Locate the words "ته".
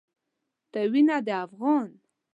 0.71-0.79